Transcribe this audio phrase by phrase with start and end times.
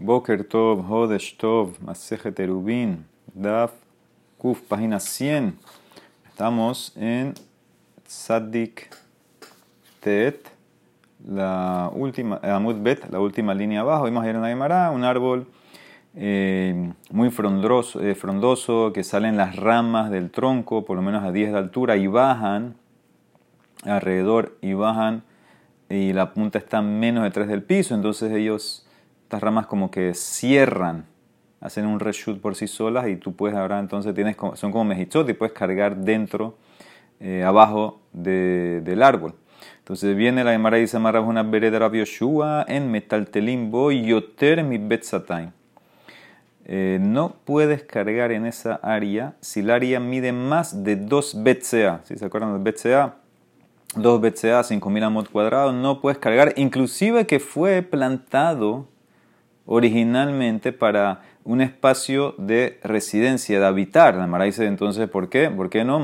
[0.00, 3.04] Boker Tov, Hodesh Tov, Masejet Erubin,
[3.34, 3.72] Daf,
[4.38, 5.58] Kuf, página 100.
[6.28, 7.34] Estamos en
[8.06, 8.90] Tzadik
[9.98, 10.52] Tet,
[11.26, 14.04] la última, eh, Amud Bet, la última línea abajo.
[14.04, 15.48] Vimos ayer en la Gemara un árbol
[16.14, 21.32] eh, muy frondoso, eh, frondoso, que salen las ramas del tronco, por lo menos a
[21.32, 22.76] 10 de altura, y bajan
[23.82, 25.24] alrededor y bajan,
[25.90, 28.84] y la punta está menos de 3 del piso, entonces ellos
[29.28, 31.04] estas ramas como que cierran,
[31.60, 35.28] hacen un reshoot por sí solas y tú puedes ahora entonces tienes son como mejichot
[35.28, 36.56] y puedes cargar dentro,
[37.20, 39.34] eh, abajo del árbol.
[39.80, 42.04] Entonces viene la Gemara y dice una vereda Rabbi
[42.68, 45.50] en metaltelimbo yoter mi betzatay.
[46.64, 52.00] Eh, no puedes cargar en esa área si el área mide más de 2 BCA.
[52.04, 53.16] ¿Sí se acuerdan de BCA?
[53.94, 58.86] 2 BCA, 5000 amot cuadrados, no puedes cargar, inclusive que fue plantado
[59.70, 64.14] originalmente para un espacio de residencia, de habitar.
[64.14, 65.50] La dice entonces, ¿por qué?
[65.50, 66.02] ¿Por qué no?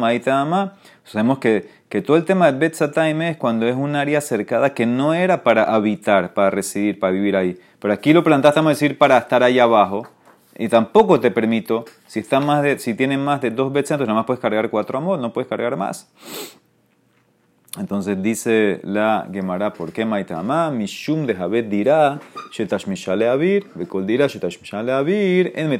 [1.05, 4.86] Sabemos que, que todo el tema de Betzataime es cuando es un área cercada que
[4.86, 7.58] no era para habitar, para residir, para vivir ahí.
[7.78, 10.06] Pero aquí lo plantaste, vamos a decir, para estar ahí abajo.
[10.56, 14.08] Y tampoco te permito, si, está más de, si tienen más de dos Betzat, entonces
[14.08, 16.08] nada más puedes cargar cuatro amor, no puedes cargar más.
[17.78, 20.70] Entonces dice la Gemara, ¿por qué Maitama?
[20.70, 22.20] Mishum de Jabet dirá,
[22.53, 25.72] Shetash Mishale Bekol dirá, Shetash Mishale en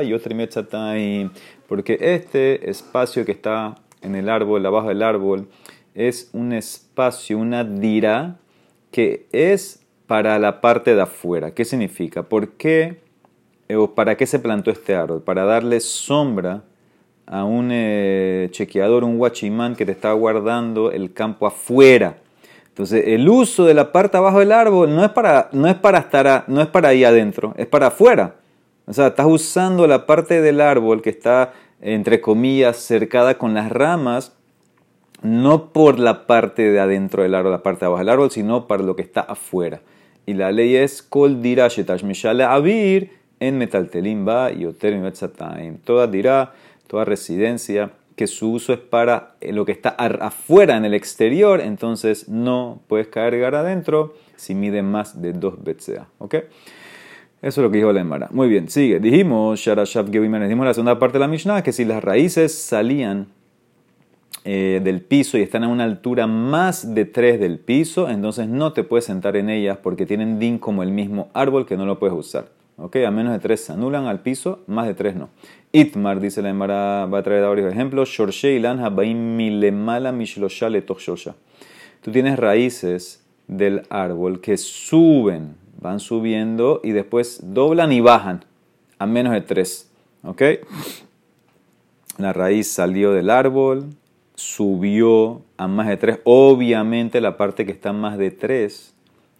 [0.00, 1.30] y
[1.66, 5.48] Porque este espacio que está en el árbol, abajo del árbol,
[5.94, 8.36] es un espacio, una dira,
[8.92, 11.52] que es para la parte de afuera.
[11.52, 12.22] ¿Qué significa?
[12.22, 13.00] ¿Por qué?
[13.68, 15.22] Eh, ¿Para qué se plantó este árbol?
[15.22, 16.62] Para darle sombra
[17.26, 22.16] a un eh, chequeador, un guachimán que te está guardando el campo afuera.
[22.68, 25.98] Entonces, el uso de la parte abajo del árbol no es para, no es para
[25.98, 28.36] estar, no es para ahí adentro, es para afuera.
[28.86, 33.70] O sea, estás usando la parte del árbol que está, entre comillas, cercada con las
[33.70, 34.32] ramas,
[35.22, 38.66] no por la parte de adentro del árbol, la parte de abajo del árbol, sino
[38.66, 39.80] para lo que está afuera.
[40.26, 41.68] Y la ley es Kol en
[46.06, 46.52] dirá
[46.92, 51.62] toda residencia, que su uso es para eh, lo que está afuera en el exterior,
[51.62, 56.08] entonces no puedes cargar adentro si mide más de 2 BCA.
[56.18, 56.34] ¿Ok?
[56.34, 56.50] Eso
[57.40, 58.28] es lo que dijo la.
[58.30, 59.00] Muy bien, sigue.
[59.00, 63.28] Dijimos, Sharashav dijimos la segunda parte de la Mishnah, que si las raíces salían
[64.44, 68.74] eh, del piso y están a una altura más de 3 del piso, entonces no
[68.74, 71.98] te puedes sentar en ellas porque tienen din como el mismo árbol que no lo
[71.98, 72.48] puedes usar.
[72.76, 72.96] ¿Ok?
[73.06, 75.28] A menos de 3 se anulan al piso, más de 3 no.
[75.72, 78.08] Itmar, dice la Emara, va a traer varios ejemplos.
[78.08, 80.68] Shorshe ilan habaim milemala mishlosha.
[82.02, 88.44] Tú tienes raíces del árbol que suben, van subiendo y después doblan y bajan
[88.98, 89.90] a menos de tres.
[90.22, 90.42] ¿Ok?
[92.18, 93.86] La raíz salió del árbol,
[94.34, 96.18] subió a más de tres.
[96.24, 98.94] Obviamente la parte que está más de tres,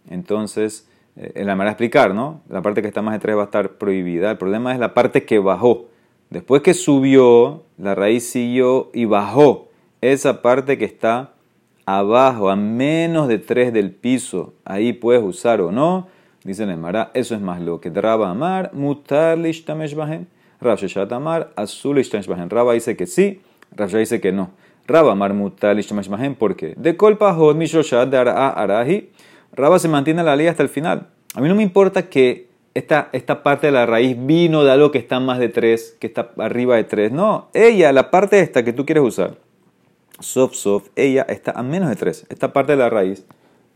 [0.09, 2.41] entonces, eh, la manera de explicar, ¿no?
[2.49, 4.31] La parte que está más de tres va a estar prohibida.
[4.31, 5.85] El problema es la parte que bajó.
[6.29, 9.69] Después que subió, la raíz siguió y bajó.
[10.01, 11.33] Esa parte que está
[11.85, 16.07] abajo, a menos de 3 del piso, ahí puedes usar o no.
[16.43, 20.27] Dice el Mara, eso es más lo que Raba Amar, mutar lishtamesh bahen.
[20.59, 20.79] Rav
[21.11, 22.49] Amar, azul lishtamesh bahen.
[22.49, 23.41] Raba dice que sí,
[23.75, 24.49] Rav dice que no.
[24.87, 26.73] Raba Amar, mutar lishtamesh ¿por qué?
[26.75, 29.09] De colpa hod mishoshat de arahi.
[29.55, 31.07] Raba se mantiene la ley hasta el final.
[31.35, 34.91] A mí no me importa que esta, esta parte de la raíz vino de algo
[34.91, 37.11] que está más de 3, que está arriba de 3.
[37.11, 39.35] No, ella, la parte esta que tú quieres usar,
[40.19, 42.27] soft, soft, ella está a menos de 3.
[42.29, 43.25] Esta parte de la raíz,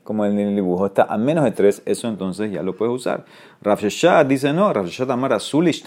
[0.04, 1.84] como en el dibujo, está a menos de 3.
[1.86, 3.26] Eso entonces ya lo puedes usar.
[3.62, 3.80] Rav
[4.28, 5.84] dice no, Rav Sheshat amar azulish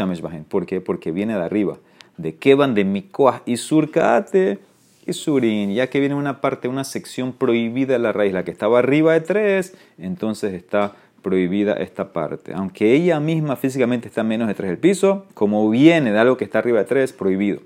[0.49, 0.81] ¿Por qué?
[0.81, 1.79] Porque viene de arriba.
[2.17, 4.59] De van de Mikoah y Surkaate
[5.07, 5.73] y Surin.
[5.73, 9.13] Ya que viene una parte, una sección prohibida de la raíz, la que estaba arriba
[9.13, 12.53] de 3, entonces está prohibida esta parte.
[12.55, 16.45] Aunque ella misma físicamente está menos de 3 del piso, como viene de algo que
[16.45, 17.61] está arriba de 3, prohibido.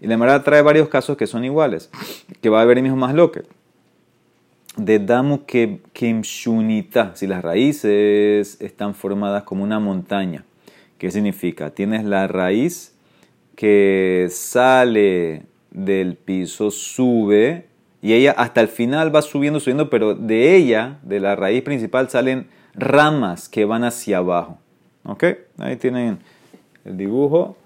[0.00, 1.90] Y la Mara trae varios casos que son iguales,
[2.40, 3.42] que va a haber el mismo más loque.
[4.76, 5.44] De Damu
[5.92, 10.44] Kemshunita, si las raíces están formadas como una montaña.
[10.98, 11.70] ¿Qué significa?
[11.70, 12.94] Tienes la raíz
[13.54, 15.42] que sale
[15.74, 17.66] del piso, sube,
[18.00, 22.08] y ella hasta el final va subiendo, subiendo, pero de ella, de la raíz principal,
[22.08, 24.58] salen ramas que van hacia abajo.
[25.04, 25.24] ¿Ok?
[25.58, 26.18] Ahí tienen
[26.84, 27.56] el dibujo.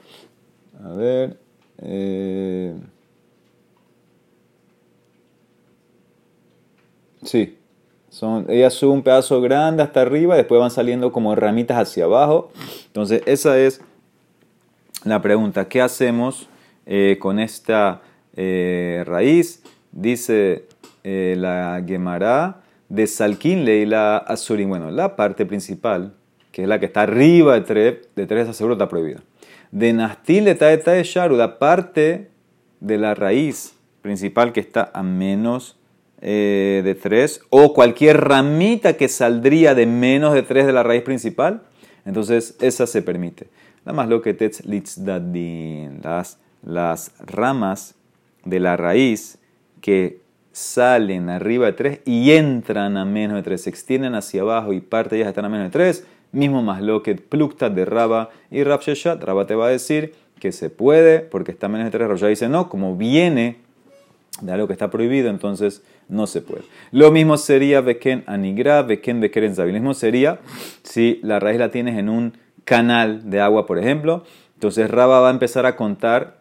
[0.85, 1.37] A ver.
[1.83, 2.75] Eh,
[7.23, 7.59] sí.
[8.09, 12.51] Son, ellas suben un pedazo grande hasta arriba, después van saliendo como ramitas hacia abajo.
[12.87, 13.81] Entonces, esa es
[15.05, 15.69] la pregunta.
[15.69, 16.49] ¿Qué hacemos
[16.91, 18.01] eh, con esta
[18.35, 19.63] eh, raíz?
[19.93, 20.65] Dice
[21.05, 24.71] eh, la Gemara de Salkin Leila Azurin.
[24.71, 26.15] Bueno, la parte principal,
[26.51, 29.21] que es la que está arriba de tres, de tres seguro está prohibida.
[29.71, 32.31] De Nastil de Taeta Sharu, la parte
[32.81, 35.77] de la raíz principal que está a menos
[36.21, 41.63] de 3 o cualquier ramita que saldría de menos de 3 de la raíz principal,
[42.05, 43.47] entonces esa se permite.
[43.85, 44.37] Nada más lo que
[46.03, 47.95] las, las ramas
[48.45, 49.39] de la raíz
[49.81, 50.21] que
[50.53, 54.81] salen arriba de 3 y entran a menos de 3, se extienden hacia abajo y
[54.81, 58.31] parte de ellas están a menos de 3, mismo más lo que plukta de Raba
[58.51, 61.87] y Rab Sheshat, Raba te va a decir que se puede porque está a menos
[61.87, 63.59] de 3, Rab dice no, como viene
[64.41, 66.63] de algo que está prohibido, entonces no se puede.
[66.93, 70.41] Lo mismo sería Beken Anigra, Beken Bekeren Lo mismo sería
[70.83, 72.35] si la raíz la tienes en un
[72.65, 74.25] canal de agua, por ejemplo.
[74.55, 76.38] Entonces Raba va a empezar a contar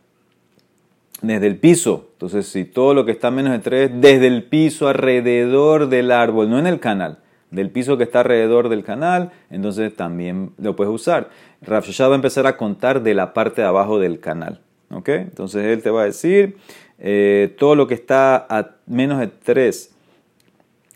[1.22, 2.10] desde el piso.
[2.14, 6.50] Entonces, si todo lo que está menos de 3, desde el piso alrededor del árbol,
[6.50, 7.20] no en el canal,
[7.52, 11.30] del piso que está alrededor del canal, entonces también lo puedes usar.
[11.62, 14.62] Rav va a empezar a contar de la parte de abajo del canal.
[14.90, 15.10] ¿Ok?
[15.10, 16.58] Entonces él te va a decir
[17.00, 19.94] eh, todo lo que está a menos de 3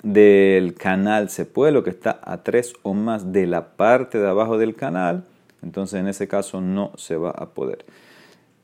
[0.04, 4.28] del canal se puede, lo que está a 3 o más de la parte de
[4.28, 5.26] abajo del canal,
[5.62, 7.86] entonces en ese caso no se va a poder.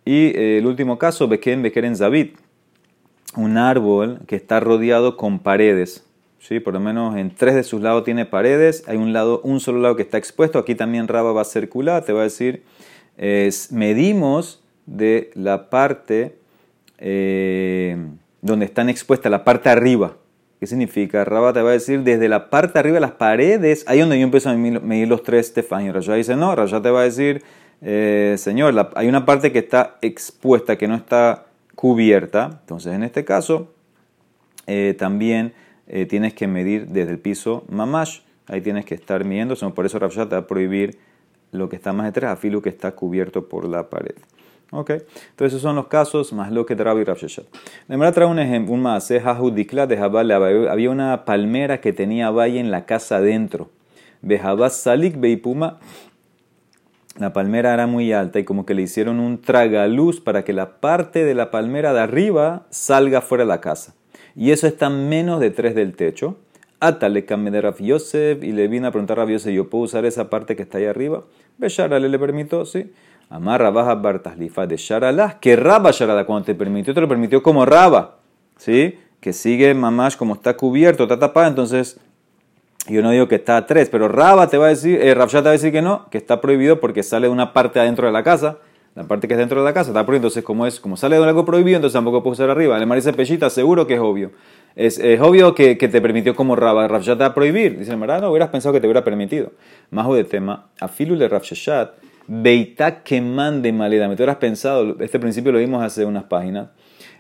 [0.07, 2.37] Y eh, el último caso, Beken Bekeren Zabit,
[3.35, 6.05] un árbol que está rodeado con paredes.
[6.39, 6.61] ¿sí?
[6.61, 9.81] Por lo menos en tres de sus lados tiene paredes, hay un, lado, un solo
[9.81, 12.63] lado que está expuesto, aquí también Raba va a circular, te va a decir,
[13.69, 16.37] medimos de la parte
[16.99, 17.97] eh,
[18.41, 20.15] donde están expuestas, la parte arriba.
[20.61, 21.25] ¿Qué significa?
[21.25, 24.23] Rabba te va a decir desde la parte arriba de las paredes, ahí donde yo
[24.23, 25.93] empiezo a medir los tres tefanos.
[25.93, 27.43] Raya dice no, Raya te va a decir,
[27.81, 31.45] eh, señor, hay una parte que está expuesta, que no está
[31.75, 32.59] cubierta.
[32.61, 33.73] Entonces, en este caso,
[34.65, 35.53] eh, también
[36.09, 38.19] tienes que medir desde el piso mamash.
[38.47, 40.97] Ahí tienes que estar midiendo, por eso Raya te va a prohibir
[41.51, 44.15] lo que está más de tres, afilo que está cubierto por la pared.
[44.71, 47.45] Ok, entonces esos son los casos más lo que trae Rav Sheshat.
[47.87, 52.69] Me trae un ejemplo, un es de Jabal, había una palmera que tenía valle en
[52.69, 53.69] la casa adentro.
[54.21, 55.79] Bejabas Salik Beipuma,
[57.17, 60.79] la palmera era muy alta y como que le hicieron un tragaluz para que la
[60.79, 63.95] parte de la palmera de arriba salga fuera de la casa.
[64.35, 66.37] Y eso está menos de tres del techo.
[66.79, 70.05] Atale de Rav Yosef y le vino a preguntar a Rav Yosef, ¿yo puedo usar
[70.05, 71.23] esa parte que está ahí arriba?
[71.57, 72.91] Besharale le permitió, sí.
[73.29, 77.65] Amarra baja bartaslifa de Sharalá, que Raba Sharalá cuando te permitió, te lo permitió como
[77.65, 78.17] Raba,
[78.57, 78.99] ¿sí?
[79.19, 81.99] Que sigue mamash como está cubierto, está tapado, entonces
[82.87, 85.41] yo no digo que está a tres, pero Raba te va a decir, eh, te
[85.41, 88.13] va a decir que no, que está prohibido porque sale de una parte adentro de
[88.13, 88.57] la casa,
[88.95, 91.17] la parte que es dentro de la casa está prohibido, entonces como es, como sale
[91.17, 92.79] de algo prohibido, entonces tampoco puedo usar arriba.
[92.79, 94.31] Le dice Pellita, seguro que es obvio.
[94.75, 97.77] Es, obvio que, te permitió como Raba, Rafshat te va a prohibir.
[97.77, 99.51] Dice el no hubieras pensado que te hubiera permitido.
[99.91, 101.91] Más de tema, a Filu de Rafshat,
[102.27, 104.07] Beita que mande maleda.
[104.07, 106.69] Me hubieras pensado, este principio lo vimos hace unas páginas,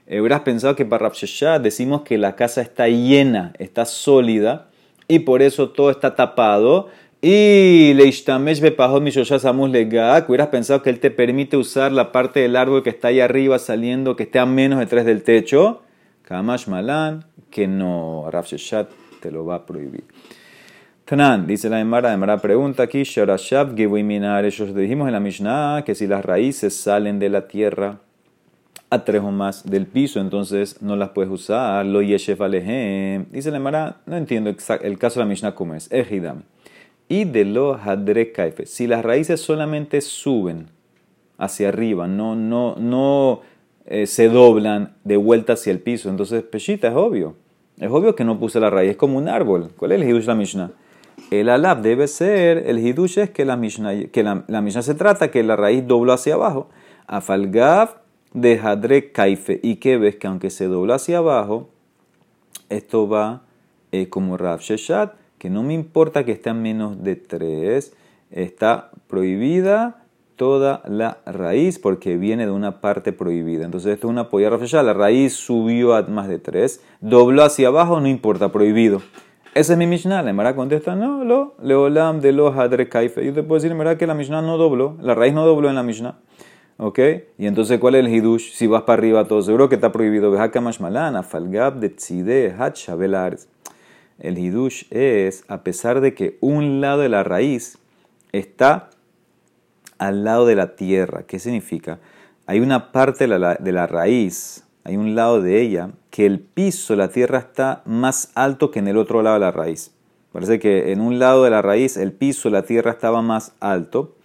[0.05, 4.67] eh, hubieras pensado que para Rapshashah decimos que la casa está llena, está sólida,
[5.07, 6.87] y por eso todo está tapado.
[7.21, 12.41] Y Leishtamesh Bepahot Mishosha Samus Legak, hubieras pensado que él te permite usar la parte
[12.41, 15.81] del árbol que está ahí arriba saliendo, que esté a menos de tres del techo.
[16.21, 18.89] Kamash Malan, que no, Rapshashat
[19.21, 20.03] te lo va a prohibir.
[21.05, 25.95] Tanan, dice la Emara, Emara pregunta aquí, Sharashab Gewiminar, ellos dijimos en la Mishnah que
[25.95, 28.01] si las raíces salen de la tierra
[28.89, 33.25] a tres o más del piso, entonces no las puedes usar, lo yeshef alejem.
[33.31, 36.43] Dice la Emara, no entiendo el caso de la Mishnah cómo es, ejidam.
[37.09, 40.67] Y de lo hadre kaife, si las raíces solamente suben
[41.37, 43.41] hacia arriba, no, no, no
[43.85, 47.35] eh, se doblan de vuelta hacia el piso, entonces peshita es obvio.
[47.79, 49.69] Es obvio que no puse la raíz, es como un árbol.
[49.77, 50.71] ¿Cuál es el hidush de la Mishnah?
[51.29, 55.29] El alab debe ser, el hidush es que la Mishnah, que la, Mishnah se trata
[55.29, 56.69] que la raíz dobló hacia abajo.
[57.05, 58.01] Afalgav
[58.33, 59.59] de hadre kaife.
[59.63, 61.69] Y que ves que aunque se dobla hacia abajo,
[62.69, 63.43] esto va
[63.91, 67.93] eh, como Rav Sheshat, que no me importa que esté a menos de 3,
[68.31, 70.03] está prohibida
[70.35, 73.65] toda la raíz porque viene de una parte prohibida.
[73.65, 77.43] Entonces esto es una polla Rav Sheshat, la raíz subió a más de 3, dobló
[77.43, 79.01] hacia abajo, no importa, prohibido.
[79.57, 80.21] Ese es mi Mishnah.
[80.21, 83.25] La Emara contesta, no, lo, leolam de lo hadre kaife.
[83.25, 85.73] Yo te puedo decir, verdad, que la Mishnah no dobló, la raíz no dobló en
[85.73, 86.19] la Mishnah.
[86.77, 86.99] ¿Ok?
[87.39, 88.51] Y entonces, ¿cuál es el hidush?
[88.53, 90.31] Si vas para arriba, todo seguro que está prohibido.
[94.19, 97.79] El hidush es, a pesar de que un lado de la raíz
[98.31, 98.91] está
[99.97, 101.23] al lado de la tierra.
[101.23, 101.99] ¿Qué significa?
[102.45, 106.39] Hay una parte de la, de la raíz, hay un lado de ella, que el
[106.39, 109.93] piso de la tierra está más alto que en el otro lado de la raíz.
[110.31, 113.55] Parece que en un lado de la raíz el piso de la tierra estaba más
[113.59, 114.15] alto,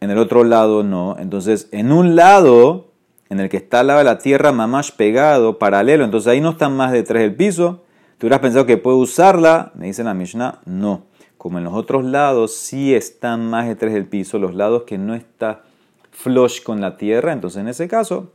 [0.00, 1.16] en el otro lado no.
[1.18, 2.92] Entonces, en un lado,
[3.28, 6.50] en el que está al lado de la tierra, mamash pegado, paralelo, entonces ahí no
[6.50, 7.84] está más de tres el piso.
[8.18, 11.06] Tú hubieras pensado que puede usarla, me dice la Mishnah, no.
[11.36, 14.98] Como en los otros lados sí están más de tres el piso, los lados que
[14.98, 15.62] no está
[16.10, 18.32] flush con la tierra, entonces en ese caso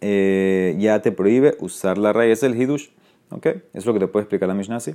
[0.00, 2.88] eh, ya te prohíbe usar la raíz del hidush.
[3.30, 3.46] ¿Ok?
[3.46, 4.94] Eso es lo que te puede explicar la Mishnah así.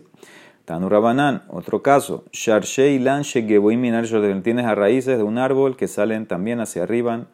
[0.72, 2.24] Tanu Rabanán, otro caso.
[2.32, 4.06] Sharshei Lanche Minar,
[4.42, 7.28] tienes a raíces de un árbol que salen también hacia arriba,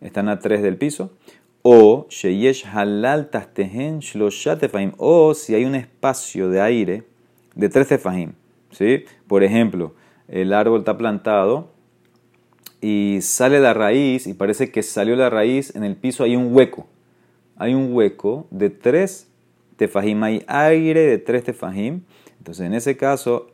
[0.00, 1.10] están a tres del piso.
[1.62, 4.62] O Sheyesh Halal Tastehen Shloshat
[4.98, 7.02] O si hay un espacio de aire
[7.56, 8.34] de tres tefahim.
[8.70, 9.04] ¿sí?
[9.26, 9.96] Por ejemplo,
[10.28, 11.72] el árbol está plantado
[12.80, 16.54] y sale la raíz y parece que salió la raíz, en el piso hay un
[16.54, 16.86] hueco.
[17.56, 19.26] Hay un hueco de tres
[19.78, 22.02] tefajim, hay aire de tres tefajim.
[22.44, 23.46] Entonces, en ese caso.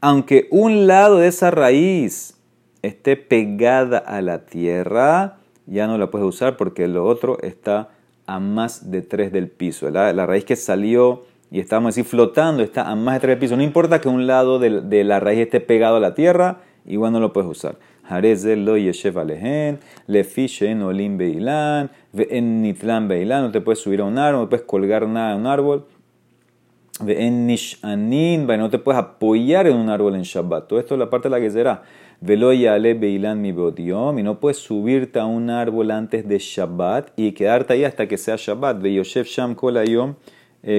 [0.00, 2.36] Aunque un lado de esa raíz
[2.82, 7.88] esté pegada a la tierra, ya no la puedes usar porque lo otro está
[8.26, 9.90] a más de 3 del piso.
[9.90, 13.56] La, raíz que salió y estamos así flotando está a más de 3 del piso.
[13.56, 17.18] No importa que un lado de, la raíz esté pegado a la tierra, igual no
[17.18, 17.74] lo puedes usar.
[18.08, 20.24] Lo yeshev alehen, le
[20.84, 25.06] olim beilan, en nitlan beilan, no te puedes subir a un árbol, no puedes colgar
[25.08, 25.84] nada en un árbol.
[27.06, 30.66] En nishanin, no te puedes apoyar en un árbol en Shabbat.
[30.66, 31.82] Todo esto es la parte de la que será.
[32.20, 37.10] Velo ale beilan mi bodiom, y no puedes subirte a un árbol antes de Shabbat
[37.16, 38.80] y quedarte ahí hasta que sea Shabbat.
[38.80, 40.14] Ve Yosef Sham Kolayom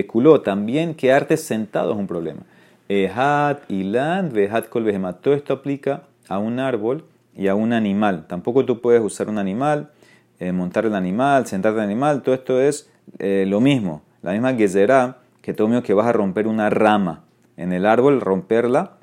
[0.07, 0.41] Kuló.
[0.41, 2.41] También quedarte sentado es un problema.
[2.89, 4.85] Ehat ilan, vehat kol
[5.21, 7.03] Todo esto aplica a un árbol
[7.37, 8.25] y a un animal.
[8.27, 9.91] Tampoco tú puedes usar un animal,
[10.39, 12.23] eh, montar el animal, sentarte el animal.
[12.23, 12.89] Todo esto es
[13.19, 14.01] eh, lo mismo.
[14.23, 17.23] La misma gezerá que todo que vas a romper una rama
[17.55, 18.97] en el árbol, romperla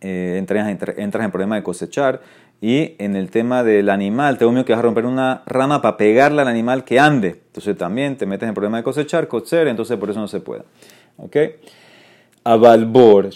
[0.00, 2.20] eh, entras, entras, en problema de cosechar.
[2.60, 6.42] Y en el tema del animal, te que vas a romper una rama para pegarle
[6.42, 7.40] al animal que ande.
[7.46, 10.64] Entonces también te metes en problema de cosechar, coser, entonces por eso no se puede.
[11.18, 11.36] ¿Ok?
[12.50, 13.28] Avalbor,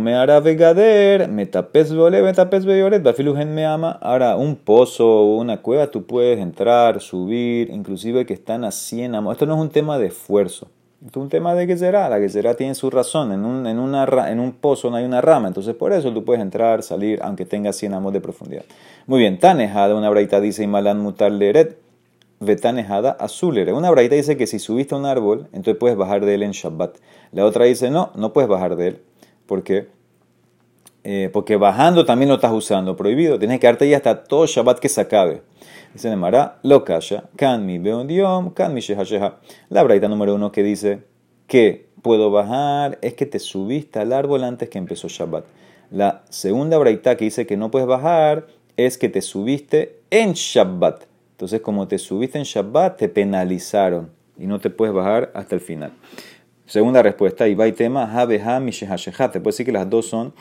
[0.00, 3.92] me hará vegader, metapes vole, metapes beyoret, bafilugen me ama.
[4.02, 9.14] Ahora, un pozo o una cueva, tú puedes entrar, subir, inclusive que están a 100
[9.30, 10.66] Esto no es un tema de esfuerzo.
[11.06, 13.78] Es un tema de que será, la que será tiene su razón, en un, en,
[13.78, 17.20] una, en un pozo no hay una rama, entonces por eso tú puedes entrar, salir,
[17.22, 18.64] aunque tenga 100 amos de profundidad.
[19.06, 21.78] Muy bien, tanejada, una braita dice, Imalan mutar leret,
[22.40, 23.72] vetanejada azulere.
[23.72, 26.52] Una braita dice que si subiste a un árbol, entonces puedes bajar de él en
[26.52, 26.96] Shabbat.
[27.32, 29.02] La otra dice, no, no puedes bajar de él,
[29.46, 29.88] porque
[31.08, 34.80] eh, porque bajando también lo estás usando, prohibido, tienes que quedarte ahí hasta todo Shabbat
[34.80, 35.42] que se acabe.
[35.92, 38.80] Dice Nemara, lo kasha, kan mi beondiom, kan mi
[39.68, 41.04] La braita número uno que dice
[41.46, 45.44] que puedo bajar es que te subiste al árbol antes que empezó Shabbat.
[45.92, 51.04] La segunda braita que dice que no puedes bajar es que te subiste en Shabbat.
[51.36, 55.60] Entonces, como te subiste en Shabbat, te penalizaron y no te puedes bajar hasta el
[55.60, 55.92] final.
[56.64, 60.32] Segunda respuesta, va tema, ha mi Te puedo decir que las dos son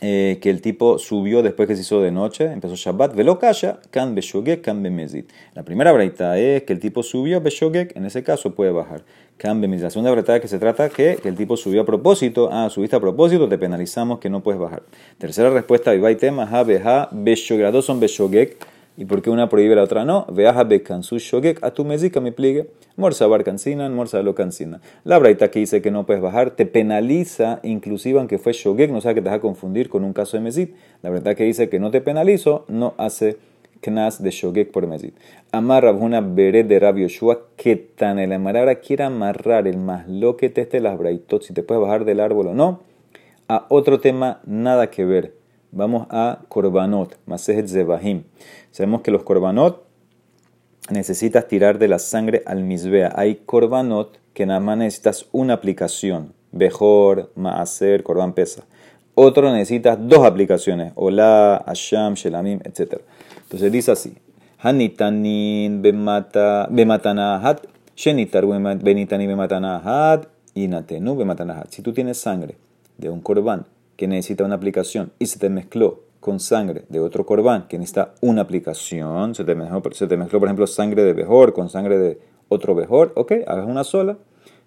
[0.00, 3.78] eh, que el tipo subió después que se hizo de noche, empezó Shabbat, velo kasha,
[3.90, 5.30] kan beshogek, kan bemezit.
[5.54, 9.04] La primera breita es que el tipo subió beshogek, en ese caso puede bajar.
[9.36, 9.84] Kan bemezit.
[9.84, 12.70] La segunda breita es que se trata que, que el tipo subió a propósito, ah,
[12.70, 14.82] subiste a propósito, te penalizamos que no puedes bajar.
[15.18, 19.74] Tercera respuesta, y tema, ha beha beshogek, dos son beshogek, ¿Y por qué una prohíbe
[19.74, 20.26] la otra no?
[20.30, 20.66] Veaja
[21.02, 22.68] su shogek a tu mezica me pliegue.
[22.96, 24.82] Morsa bar cancinan, morsa lo cancina.
[25.04, 29.00] La braita que dice que no puedes bajar te penaliza, inclusive aunque fue shogek, no
[29.00, 30.74] sabe que te vas a confundir con un caso de mezit.
[31.00, 33.38] La braita que dice que no te penalizo, no hace
[33.80, 35.14] knas de shogek por mezit.
[35.52, 40.36] Amarra una beret de rabio shua que tan el amarara quiere amarrar el más lo
[40.36, 42.80] que te esté las braitot, si te puedes bajar del árbol o no,
[43.48, 45.41] a otro tema nada que ver.
[45.74, 48.24] Vamos a korbanot, masejet zebahim.
[48.72, 49.82] Sabemos que los korbanot
[50.90, 53.10] necesitas tirar de la sangre al misbea.
[53.16, 56.34] Hay korbanot que nada más necesitas una aplicación.
[56.52, 58.64] Bejor, maaser, korban pesa.
[59.14, 60.92] Otro necesitas dos aplicaciones.
[60.94, 63.00] Ola, asham, shelamim, etc.
[63.44, 64.14] Entonces dice así.
[64.58, 67.66] Hanitanin bematanahat.
[67.96, 70.26] Shenitar benitanin bematanahat.
[70.52, 71.70] Inatenu bematanahat.
[71.70, 72.56] Si tú tienes sangre
[72.98, 73.64] de un korban
[73.96, 78.14] que necesita una aplicación y se te mezcló con sangre de otro corbán que necesita
[78.20, 81.98] una aplicación, se te mezcló, se te mezcló por ejemplo sangre de mejor con sangre
[81.98, 84.18] de otro mejor, ok, hagas una sola.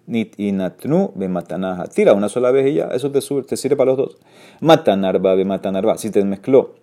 [0.06, 1.86] Nit inatnu be matanaja.
[1.86, 4.18] Tira una sola vez y ya, eso te, te sirve para los dos.
[4.60, 5.98] Matanarba be matanarba.
[5.98, 6.74] Si te mezcló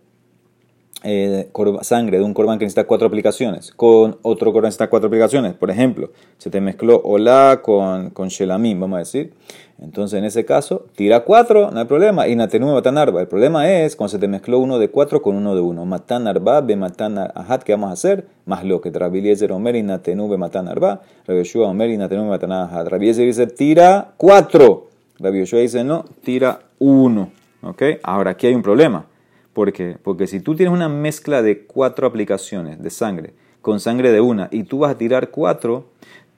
[1.03, 1.49] eh,
[1.81, 5.53] sangre de un corbán que necesita cuatro aplicaciones con otro corbán que necesita cuatro aplicaciones,
[5.53, 9.33] por ejemplo, se te mezcló hola con, con shelamim, vamos a decir.
[9.81, 12.27] Entonces, en ese caso, tira cuatro, no hay problema.
[12.27, 13.19] Y natenu matan arba.
[13.19, 15.85] El problema es cuando se te mezcló uno de cuatro con uno de uno.
[15.85, 18.25] Matan arba, be matan ahat, ¿qué vamos a hacer?
[18.45, 21.01] Más lo que Rabbi Omer y natenu be matan arba.
[21.27, 22.87] Rabbi Yeshua Omer y natenu be matan ahat.
[22.87, 24.87] Rabbi dice, tira cuatro.
[25.19, 27.31] Rabbi Yeshua dice, no, tira uno.
[27.61, 27.83] ¿Ok?
[28.03, 29.05] Ahora, aquí hay un problema.
[29.53, 29.97] ¿Por qué?
[30.01, 34.49] Porque si tú tienes una mezcla de cuatro aplicaciones de sangre con sangre de una
[34.51, 35.85] y tú vas a tirar cuatro,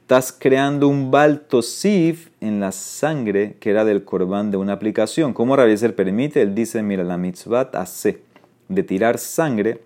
[0.01, 5.33] estás creando un baltosif en la sangre que era del corbán de una aplicación.
[5.33, 6.41] ¿Cómo Rabiezer permite?
[6.41, 8.21] Él dice, mira, la mitzvah hace
[8.67, 9.81] de tirar sangre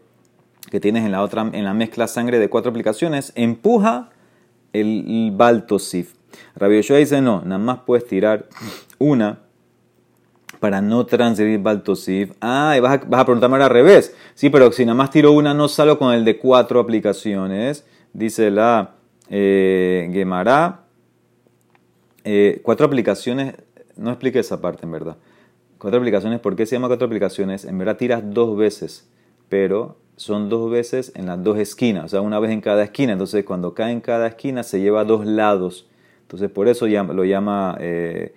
[0.69, 4.09] que tienes en la otra, en la mezcla sangre de cuatro aplicaciones, empuja
[4.73, 6.13] el baltosif.
[6.55, 8.47] Rabbi dice, no, nada más puedes tirar
[8.97, 9.39] una
[10.59, 12.31] para no transferir baltosif.
[12.41, 14.15] Ah, y vas a, preguntarme al revés.
[14.33, 17.85] Sí, pero si nada más tiro una, no salgo con el de cuatro aplicaciones.
[18.13, 18.95] Dice la
[19.29, 20.81] eh, Gemara,
[22.23, 23.55] eh, cuatro aplicaciones,
[23.95, 25.17] no explique esa parte en verdad.
[25.77, 27.63] Cuatro aplicaciones, ¿por qué se llama cuatro aplicaciones?
[27.63, 29.07] En verdad tiras dos veces,
[29.47, 33.13] pero son dos veces en las dos esquinas, o sea, una vez en cada esquina.
[33.13, 35.87] Entonces, cuando cae en cada esquina, se lleva a dos lados.
[36.23, 38.33] Entonces, por eso lo llama eh,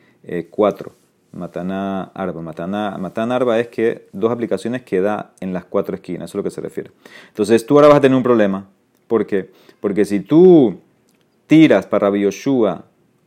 [0.50, 0.92] cuatro.
[1.32, 2.42] Mataná arba.
[2.42, 6.42] Mataná, arba es que dos aplicaciones que da en las cuatro esquinas, eso es lo
[6.44, 6.90] que se refiere.
[7.28, 8.68] Entonces, tú ahora vas a tener un problema.
[9.06, 9.50] ¿Por qué?
[9.80, 10.78] Porque si tú
[11.46, 12.28] tiras para Rabbi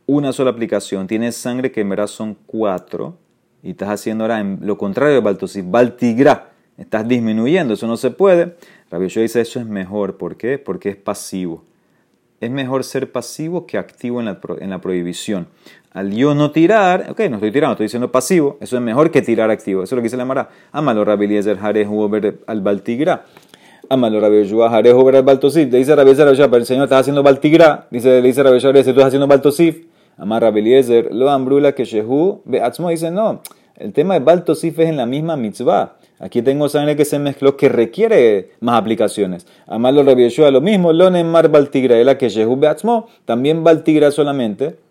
[0.06, 3.18] una sola aplicación, tienes sangre que en verdad son cuatro,
[3.62, 8.56] y estás haciendo ahora lo contrario de Baltosif, Baltigra, estás disminuyendo, eso no se puede.
[8.90, 10.58] Rabbi dice eso es mejor, ¿por qué?
[10.58, 11.64] Porque es pasivo.
[12.40, 15.48] Es mejor ser pasivo que activo en en la prohibición.
[15.96, 19.22] Al yo no tirar, ok, no estoy tirando, estoy diciendo pasivo, eso es mejor que
[19.22, 19.82] tirar activo.
[19.82, 20.50] Eso es lo que dice la Mara.
[20.70, 21.88] Amalo Rabbi Eliezer Jare
[22.46, 23.24] al Baltigra.
[23.88, 25.72] Amalo Rabbi Yoshua, Jarejo ver al Baltosif.
[25.72, 27.86] Le dice Rabbi Eliezer, pero el Señor está haciendo Baltigra.
[27.90, 29.86] Dice, le dice Yoshua, tú estás haciendo Baltosif.
[30.18, 33.40] Amar Rabbi Eliezer, lo ambrula que Shehu, Beatzmo dice, no,
[33.78, 35.96] el tema de Baltosif es en la misma mitzvah.
[36.18, 39.46] Aquí tengo sangre que se mezcló que requiere más aplicaciones.
[39.66, 44.84] Amalo Rabbi Yoshua, lo mismo, lo Mar Baltigra, la que Shehu Beatzmo, también Baltigra solamente.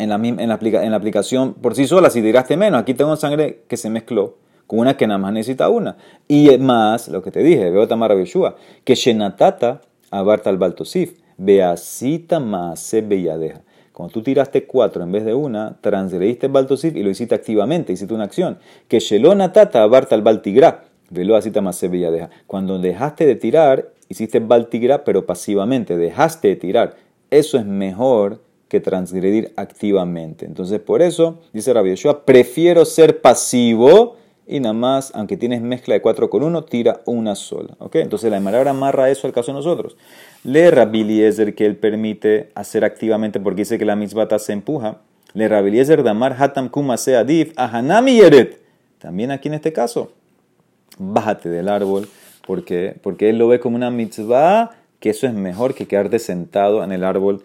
[0.00, 3.14] En la, en, la, en la aplicación por sí sola, si tiraste menos, aquí tengo
[3.16, 4.36] sangre que se mezcló
[4.70, 5.96] con una que nada más necesita una.
[6.28, 9.80] Y más, lo que te dije, veo Tamara Beshua, que Shenatata
[10.12, 13.62] abarta al Baltosif, Beasita Maase Belladeja.
[13.92, 17.92] Cuando tú tiraste cuatro en vez de una, transgrediste el Baltosif y lo hiciste activamente,
[17.92, 18.58] hiciste una acción.
[18.86, 22.30] Que Shelonatata abarta al Baltigra, velo Asita Maase Belladeja.
[22.46, 26.96] Cuando dejaste de tirar, hiciste Baltigra, pero pasivamente, dejaste de tirar.
[27.32, 30.46] Eso es mejor que transgredir activamente.
[30.46, 35.94] Entonces, por eso, dice Rabbi Yeshua, prefiero ser pasivo y nada más, aunque tienes mezcla
[35.94, 37.76] de 4 con 1, tira una sola.
[37.78, 37.96] ¿ok?
[37.96, 39.96] Entonces la Emara amarra eso al caso de nosotros.
[40.44, 44.98] Le Rabiliezer que él permite hacer activamente porque dice que la misbata se empuja.
[45.34, 48.60] Le Rabiliezer damar hatam kuma adif ahanami yeret.
[48.98, 50.12] También aquí en este caso,
[50.98, 52.08] bájate del árbol.
[52.46, 52.96] ¿Por qué?
[53.02, 56.92] Porque él lo ve como una mitzvah, que eso es mejor que quedarte sentado en
[56.92, 57.42] el árbol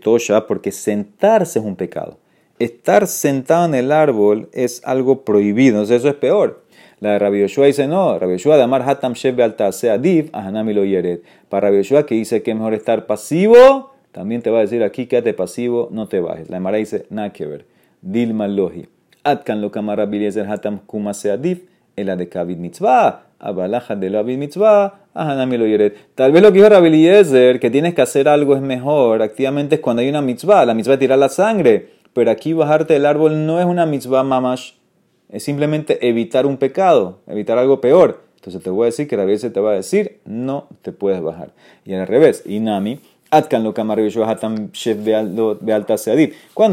[0.00, 2.18] tosha, porque sentarse es un pecado
[2.60, 6.62] estar sentado en el árbol es algo prohibido, entonces eso es peor.
[7.00, 9.40] La de Rabbi Yoshua dice no, Rabbi Yoshua de Amar Hatam Sheb
[9.72, 11.22] sea Div, Ahanami lo Yeret.
[11.48, 14.84] Para Rabbi Yoshua que dice que es mejor estar pasivo, también te va a decir
[14.84, 16.50] aquí quédate pasivo, no te bajes.
[16.50, 17.64] La Emara dice nada que ver.
[18.02, 18.86] Dilma Lohi.
[19.24, 21.66] Atkan lo kamar Rabbi Hatam Kuma sea Div,
[21.96, 23.29] el de Kavid Mitzvah.
[23.40, 25.92] Abalaja de la mitzvah, lo.
[26.14, 29.76] Tal vez lo que dijo Rabbi Eliezer, que tienes que hacer algo es mejor, activamente
[29.76, 31.88] es cuando hay una mitzvah, la mitzvah es tirar la sangre.
[32.12, 34.72] Pero aquí bajarte del árbol no es una mitzvah mamash,
[35.30, 38.20] es simplemente evitar un pecado, evitar algo peor.
[38.36, 41.22] Entonces te voy a decir que la se te va a decir, no te puedes
[41.22, 41.50] bajar.
[41.84, 43.00] Y al revés, Inami,
[43.32, 43.72] Atkan lo.
[43.72, 43.94] Cuando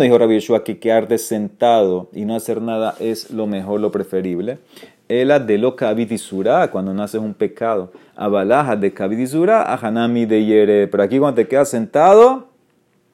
[0.03, 4.57] dijo Rabbi Yeshua que quedarte sentado y no hacer nada es lo mejor, lo preferible.
[5.09, 7.91] Ela de lo kavitisura, cuando no haces un pecado.
[8.15, 10.87] Abalaja de kavitisura, ahanami de yere.
[10.87, 12.49] Pero aquí cuando te quedas sentado,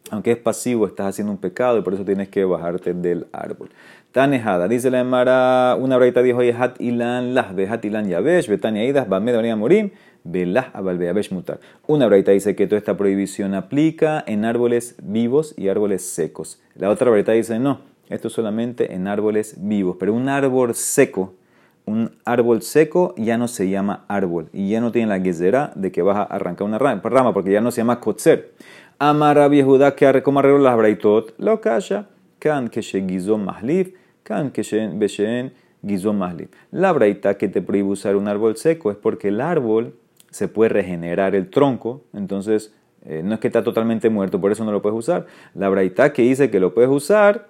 [0.10, 3.70] aunque es pasivo, estás haciendo un pecado y por eso tienes que bajarte del árbol.
[4.12, 9.10] Tanejada, dice la Emara, una braita dijo, hat ilan las, hat ilan yabesh, betania idas,
[9.10, 9.90] bamed morim,
[10.24, 11.00] velah abal
[11.32, 11.60] mutar.
[11.88, 16.62] Una braita dice que toda esta prohibición aplica en árboles vivos y árboles secos.
[16.76, 17.80] La otra braita dice, no,
[18.10, 21.34] esto solamente en árboles vivos, pero un árbol seco,
[21.86, 25.92] un árbol seco ya no se llama árbol y ya no tiene la guesera de
[25.92, 28.54] que vas a arrancar una rama porque ya no se llama kotzer.
[29.00, 32.08] Amara Judá que como arreglo las braitot, lo calla.
[32.40, 33.94] Kan que se guizó mahlif,
[34.24, 36.50] kan que se beshen guizó mahlif.
[36.72, 39.96] La braita que te prohíbe usar un árbol seco es porque el árbol
[40.30, 42.74] se puede regenerar el tronco, entonces
[43.06, 45.28] eh, no es que está totalmente muerto, por eso no lo puedes usar.
[45.54, 47.48] La braita que dice que lo puedes usar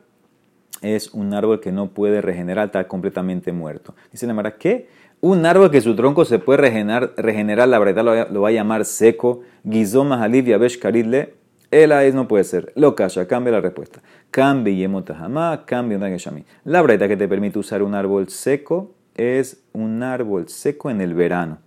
[0.83, 3.95] es un árbol que no puede regenerar, está completamente muerto.
[4.11, 4.87] Dice la Mara, ¿qué?
[5.21, 9.41] Un árbol que su tronco se puede regenerar, la braita lo, va a llamar seco,
[9.63, 11.33] guizoma alivia besh karidle,
[11.71, 12.71] es no puede ser.
[12.75, 14.01] Lo calla, cambia la respuesta.
[14.29, 20.03] Cambia yemotahama, cambia un La braita que te permite usar un árbol seco es un
[20.03, 21.59] árbol seco en el verano.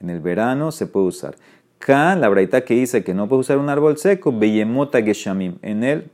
[0.00, 1.34] En el verano se puede usar.
[1.78, 5.56] Kan, la braita que dice que no puede usar un árbol seco, beyemota geshamim.
[5.60, 6.10] En el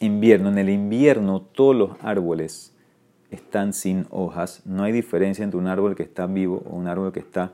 [0.00, 2.74] invierno, en el invierno todos los árboles
[3.30, 4.62] están sin hojas.
[4.64, 7.52] No hay diferencia entre un árbol que está vivo o un árbol que está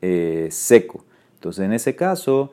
[0.00, 1.04] eh, seco.
[1.34, 2.52] Entonces, en ese caso,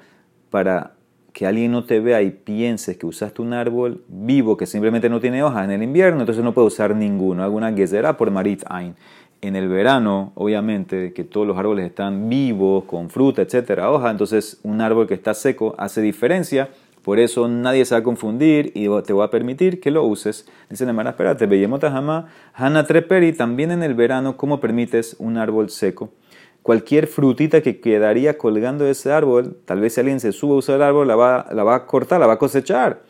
[0.50, 0.94] para
[1.32, 5.20] que alguien no te vea y pienses que usaste un árbol vivo que simplemente no
[5.20, 7.44] tiene hojas en el invierno, entonces no puede usar ninguno.
[7.44, 8.96] Alguna gezerá por Marit Ain.
[9.42, 14.60] En el verano, obviamente, que todos los árboles están vivos, con fruta, etcétera, hoja, entonces
[14.64, 16.70] un árbol que está seco hace diferencia.
[17.10, 20.46] Por eso nadie se va a confundir y te va a permitir que lo uses.
[20.70, 25.72] Dice la hermana, espérate, Beyemotahama, Hana Treperi, también en el verano, ¿cómo permites un árbol
[25.72, 26.12] seco?
[26.62, 30.58] cualquier frutita que quedaría colgando de ese árbol, tal vez si alguien se sube a
[30.58, 33.02] usar el árbol, la va, la va a cortar, la va a cosechar.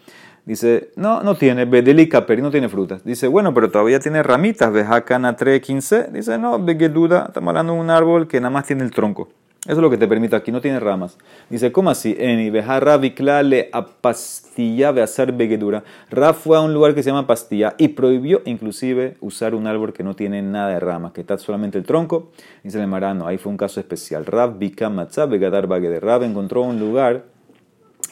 [0.46, 3.04] Dice, no, no tiene, bedelica, pero no tiene frutas.
[3.04, 6.12] Dice, bueno, pero todavía tiene ramitas, vejacana 315.
[6.14, 9.28] Dice, no, duda, estamos hablando de un árbol que nada más tiene el tronco.
[9.66, 11.18] Eso es lo que te permite aquí, no tiene ramas.
[11.50, 12.16] Dice, ¿cómo así?
[12.18, 12.54] En
[13.02, 15.84] Vikla le apastilla de hacer veguedura.
[16.10, 19.92] Ra fue a un lugar que se llama pastilla y prohibió inclusive usar un árbol
[19.92, 22.32] que no tiene nada de ramas, que está solamente el tronco.
[22.64, 24.26] Dice el marano, ahí fue un caso especial.
[24.26, 27.26] Rav Vika Matzah Vegadar de Rav encontró un lugar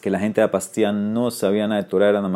[0.02, 2.32] que la gente de Pastilla no sabía nada de Torah, eran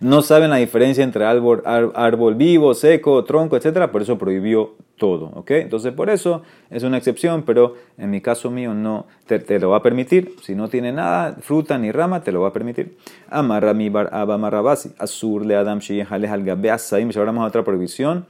[0.00, 3.90] no saben la diferencia entre árbol, árbol vivo, seco, tronco, etc.
[3.90, 5.50] Por eso prohibió todo, ¿ok?
[5.52, 9.78] Entonces por eso es una excepción, pero en mi caso mío no te, lo va
[9.78, 10.34] a permitir.
[10.42, 12.96] Si no tiene nada, fruta ni rama, te lo va a permitir.
[13.28, 17.12] Amarra mi bar abamarrabasi, azur le adam sheyehales al gabeasaim.
[17.12, 18.26] Si hablamos de otra prohibición,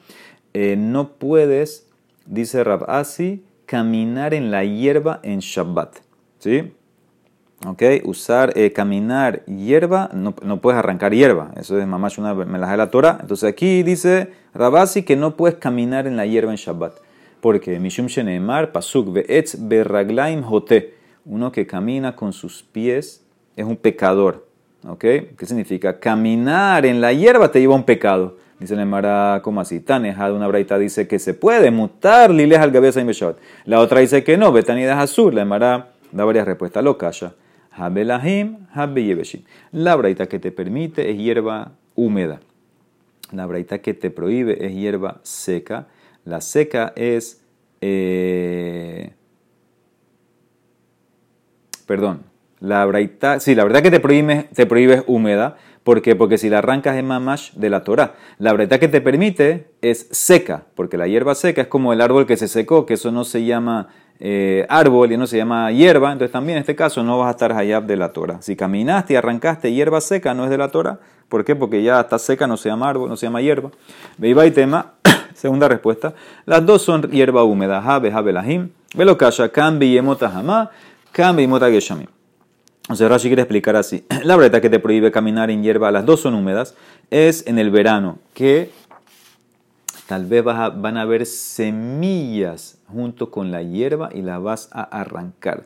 [0.53, 1.89] eh, no puedes,
[2.27, 5.97] dice Rabasi, caminar en la hierba en Shabbat,
[6.39, 6.73] ¿sí?
[7.65, 7.83] ¿Ok?
[8.05, 12.79] Usar, eh, caminar hierba, no, no, puedes arrancar hierba, eso es mamá una melaje de
[12.79, 13.19] la Torah.
[13.21, 16.95] Entonces aquí dice Rabasi que no puedes caminar en la hierba en Shabbat.
[17.41, 20.95] Porque Mishum Sheneemar, Pasuk, Be'etz, Berraglaim, Jote.
[21.25, 23.25] Uno que camina con sus pies
[23.57, 24.47] es un pecador.
[24.87, 25.01] ¿Ok?
[25.01, 25.99] ¿Qué significa?
[25.99, 28.37] Caminar en la hierba te lleva a un pecado.
[28.59, 29.81] Dice la Emara, como así?
[29.81, 33.37] Taneja de una braita dice que se puede mutar liles al en Shabbat.
[33.65, 35.35] La otra dice que no, Betani de Azur.
[35.35, 36.83] La Emara da varias respuestas.
[36.83, 37.35] Lo calla.
[37.77, 39.43] Habelahim, Habeyebeshim.
[39.73, 42.41] La braita que te permite es hierba húmeda.
[43.33, 45.89] La braita que te prohíbe es hierba seca.
[46.25, 47.43] La seca es.
[47.81, 49.13] Eh,
[51.87, 52.23] perdón.
[52.61, 53.41] La braita.
[53.41, 55.57] Sí, la braita que te prohíbe, te prohíbe es húmeda.
[55.85, 56.17] ¿Por qué?
[56.17, 58.15] Porque si la arrancas es mamash de la Torah.
[58.39, 60.65] La braita que te permite es seca.
[60.75, 63.45] Porque la hierba seca es como el árbol que se secó, que eso no se
[63.45, 67.29] llama eh, árbol y no se llama hierba, entonces también en este caso no vas
[67.29, 68.39] a estar hayab de la Torah.
[68.41, 70.99] Si caminaste y arrancaste hierba seca, no es de la Torah.
[71.29, 71.57] ¿Por qué?
[71.57, 73.71] Porque ya está seca, no se llama árbol, no se llama hierba.
[74.17, 74.95] Veiba y tema,
[75.35, 76.15] segunda respuesta.
[76.45, 77.83] Las dos son hierba húmeda.
[77.83, 78.71] Jabe, jabe, lahim.
[78.95, 80.71] Velo kasha, kambi yemota hamá,
[81.13, 81.47] kambi.
[82.89, 84.05] O sea, Rashi quiere explicar así.
[84.23, 86.75] La breta que te prohíbe caminar en hierba, las dos son húmedas,
[87.11, 88.71] es en el verano, que
[90.07, 95.65] tal vez van a haber semillas junto con la hierba y la vas a arrancar.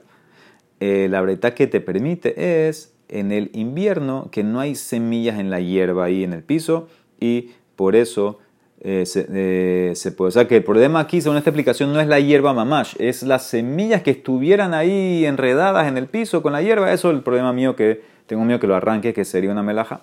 [0.81, 5.51] Eh, la breta que te permite es en el invierno que no hay semillas en
[5.51, 6.89] la hierba ahí en el piso
[7.21, 8.39] y por eso
[8.83, 10.29] eh, eh, se, puede.
[10.29, 13.23] O sea que el problema aquí, según esta explicación, no es la hierba mamash, es
[13.23, 16.93] las semillas que estuvieran ahí enredadas en el piso con la hierba.
[16.93, 20.01] Eso es el problema mío que tengo miedo que lo arranque, que sería una melaja.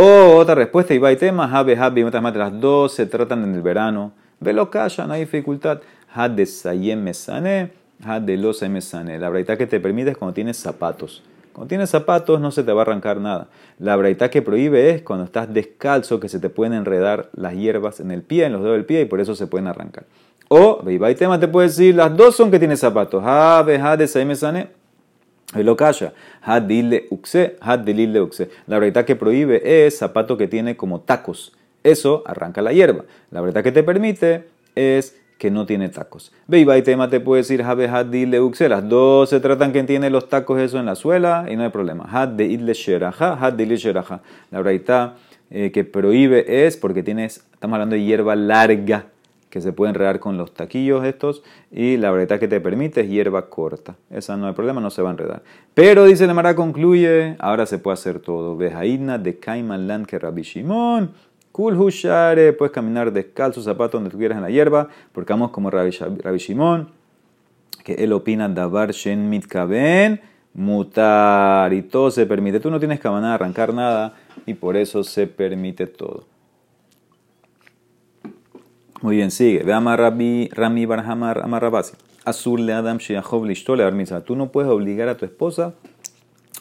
[0.00, 3.62] O otra respuesta, y va y tema, jabe, jabe, las dos se tratan en el
[3.62, 4.12] verano.
[4.38, 5.80] Velo calla, no hay dificultad.
[6.14, 7.72] Had de sayem mesane,
[8.04, 9.18] had de losa mesane.
[9.18, 11.24] La braita que te permite es cuando tienes zapatos.
[11.52, 13.48] Cuando tienes zapatos no se te va a arrancar nada.
[13.80, 17.98] La braita que prohíbe es cuando estás descalzo que se te pueden enredar las hierbas
[17.98, 20.04] en el pie, en los dedos del pie y por eso se pueden arrancar.
[20.46, 23.20] O, y tema te puede decir, las dos son que tienes zapatos.
[23.26, 24.68] Had de sayem mesane,
[25.54, 26.12] lo calla.
[26.42, 28.50] Hadile uxe, hadilile uxe.
[28.66, 31.52] La verdad que prohíbe es zapato que tiene como tacos.
[31.82, 33.04] Eso arranca la hierba.
[33.30, 36.32] La verdad que te permite es que no tiene tacos.
[36.48, 40.10] Ve y tema te puede decir Habe Haddi le Las dos se tratan que tiene
[40.10, 42.08] los tacos eso en la suela y no hay problema.
[42.10, 44.20] Had de idle sheraja, had de sheraja.
[44.50, 45.14] La verdad
[45.50, 49.06] eh, que prohíbe es porque tienes, estamos hablando de hierba larga
[49.50, 53.08] que se puede enredar con los taquillos estos y la verdad que te permite es
[53.08, 53.96] hierba corta.
[54.10, 55.42] Esa no hay problema, no se va a enredar.
[55.74, 58.56] Pero dice la Mara concluye, ahora se puede hacer todo.
[58.56, 61.12] Vejaidna de Kaiman que Rabbi Shimon.
[61.58, 65.70] Kul Hushare, puedes caminar descalzo, zapato donde tú quieras en la hierba, porque vamos como
[65.70, 65.90] Rabbi,
[66.38, 66.88] Shimon,
[67.82, 70.20] que él opina Davar Shen Mitkaben,
[70.54, 72.60] mutar, y todo se permite.
[72.60, 74.14] Tú no tienes que arrancar nada,
[74.46, 76.27] y por eso se permite todo.
[79.00, 79.62] Muy bien, sigue.
[79.62, 81.94] Ve a Rabbi, Rami Barhamar Amarrabasi.
[82.24, 83.84] Azul le Adam Shiachov Lishtole
[84.26, 85.74] Tú no puedes obligar a tu esposa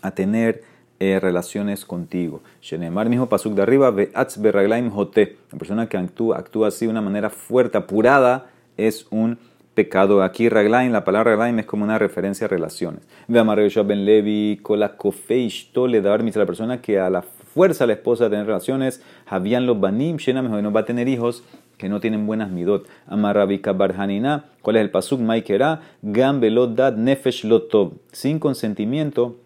[0.03, 0.61] a tener
[0.99, 2.41] eh, relaciones contigo.
[2.61, 5.37] Shenemar mismo pasuk de arriba, ve berraglaim jote.
[5.51, 9.39] La persona que actúa, actúa así de una manera fuerte, apurada, es un
[9.73, 10.21] pecado.
[10.21, 13.01] Aquí raglaim, la palabra raglaim es como una referencia a relaciones.
[13.27, 13.43] Ve a
[13.81, 14.95] Ben Levi, kola
[15.87, 19.65] le dar la persona que a la fuerza a la esposa a tener relaciones, habían
[19.65, 21.43] los banim, shena mejor no va a tener hijos
[21.77, 22.87] que no tienen buenas midot.
[23.07, 25.19] Amarrabika barhanina, ¿cuál es el pasuk?
[25.21, 27.93] Maikera, gambelot dad nefesh lotov.
[28.11, 29.37] Sin consentimiento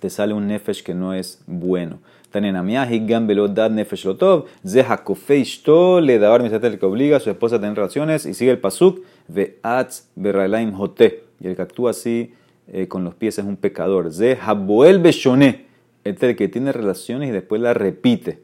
[0.00, 2.00] te sale un nefesh que no es bueno.
[2.30, 4.46] Tanenamiahi, gambelot dad nefesh lotov.
[4.66, 8.26] Zeha kofeishto, le da el que obliga a su esposa a tener relaciones.
[8.26, 11.24] Y sigue el pasuk, ve'atz berralaim jote.
[11.40, 12.34] Y el que actúa así
[12.66, 14.12] eh, con los pies es un pecador.
[14.12, 15.66] Zeha boel beshone.
[16.02, 18.40] Este es el que tiene relaciones y después la repite.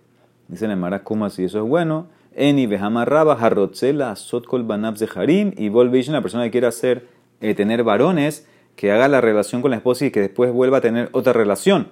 [0.48, 1.44] Dice Mara, ¿cómo así?
[1.44, 6.66] Eso es bueno Eni Behamarraba, Harrotzela, Sotkol Banab Zeharim, y volve una persona que quiere
[6.66, 7.08] hacer,
[7.40, 10.80] eh, tener varones, que haga la relación con la esposa y que después vuelva a
[10.80, 11.88] tener otra relación.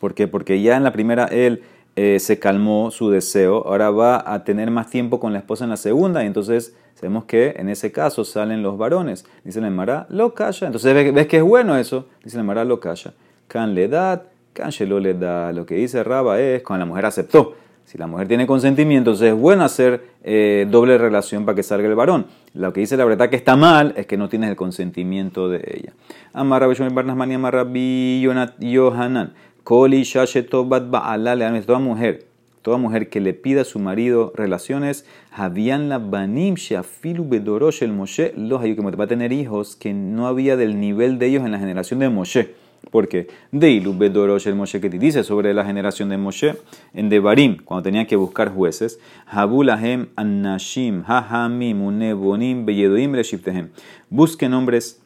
[0.00, 0.28] ¿Por qué?
[0.28, 1.62] Porque ya en la primera él
[1.94, 5.70] eh, se calmó su deseo, ahora va a tener más tiempo con la esposa en
[5.70, 9.24] la segunda, y entonces sabemos que en ese caso salen los varones.
[9.44, 10.66] Dice la Mara, lo calla.
[10.66, 12.06] Entonces ves, que es bueno eso.
[12.22, 13.14] Dice la Mara, lo calla.
[13.48, 14.70] Can le da, can
[15.02, 15.52] le da.
[15.52, 17.54] Lo que dice Raba es, cuando la mujer aceptó.
[17.86, 21.86] Si la mujer tiene consentimiento, entonces es bueno hacer eh, doble relación para que salga
[21.86, 22.26] el varón.
[22.52, 25.58] Lo que dice la verdad que está mal es que no tienes el consentimiento de
[25.58, 25.92] ella.
[26.32, 28.20] Amarra Barnasmani Amarrabi
[28.58, 29.34] Yohanan.
[29.62, 31.62] Koli Shashetobat Ba'alale.
[31.62, 32.26] Toda mujer,
[32.62, 37.92] toda mujer que le pida a su marido relaciones, habían la Banim Shafilu Bedorosh el
[37.92, 41.52] Moshe, los que va a tener hijos que no había del nivel de ellos en
[41.52, 42.65] la generación de Moshe.
[42.90, 46.54] Porque Deilu Bedorosh el Moshe que dice sobre la generación de Moshe
[46.94, 53.70] en Devarim, cuando tenía que buscar jueces, Habulahem Annashim, Hahamim, Unebonim, Beyedoim, Reshiptehem.
[54.08, 55.00] Busquen hombres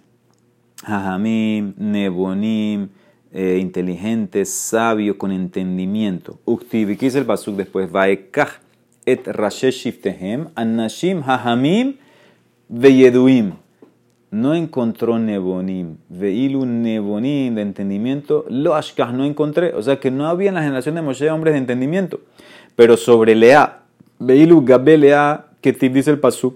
[0.85, 2.89] Hahamim, Nebonim,
[3.33, 6.39] eh, inteligentes, sabios, con entendimiento.
[6.45, 7.91] Uktiv, ¿qué dice el Basuk después?
[7.91, 8.61] Vaekach
[9.07, 11.97] et Rashesh Shiftehem, Annashim, Hahamim,
[12.69, 13.55] Beyeduim
[14.31, 19.75] no encontró Nebonim, Veilu Nebonim de entendimiento, lo Ashkah no encontré.
[19.75, 22.21] O sea que no había en la generación de Moshe hombres de entendimiento.
[22.77, 23.81] Pero sobre Lea,
[24.19, 26.55] Veilu Gabe Lea, que te dice el Pasuk,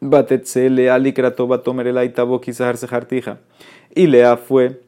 [0.00, 3.38] Batetse Lea Likratoba Tomer el Aitabo Sejartija.
[3.94, 4.80] Y Lea fue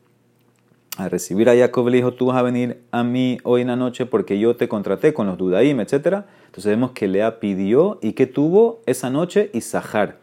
[0.97, 3.77] a recibir a Jacob, le dijo, tú vas a venir a mí hoy en la
[3.77, 6.25] noche porque yo te contraté con los Dudaim, etc.
[6.47, 10.17] Entonces vemos que Lea pidió y que tuvo esa noche Isahar.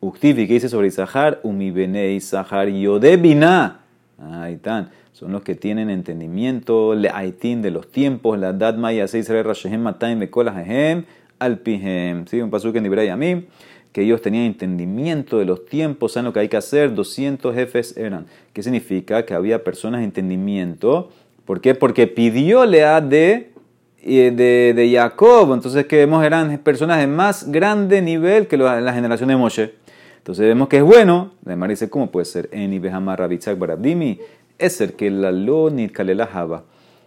[0.00, 3.80] Uktivi, que dice sobre Isahar, Umibene Isahar Yodebina.
[4.18, 4.90] Ahí están.
[5.12, 9.80] Son los que tienen entendimiento, le aitin de los tiempos, la dad maya seisre rashehem
[9.80, 11.04] mataim bekolahem
[11.38, 12.26] alpihem.
[12.26, 13.46] Sí, un pasuk en Ibrahim a mí,
[13.92, 17.96] que ellos tenían entendimiento de los tiempos, saben lo que hay que hacer, 200 jefes
[17.96, 18.26] eran.
[18.52, 19.24] ¿Qué significa?
[19.24, 21.10] Que había personas de entendimiento.
[21.46, 21.74] ¿Por qué?
[21.74, 23.52] Porque pidió lea de
[24.06, 25.52] de, de Jacob.
[25.54, 29.85] Entonces, que vemos eran personas de más grande nivel que la generación de Moshe.
[30.26, 31.30] Entonces vemos que es bueno.
[31.46, 32.48] Además dice, ¿cómo puede ser?
[32.50, 34.18] En Ibehama Rabitzak Barabdimi.
[34.58, 36.64] Es ser que la lo kalela Java.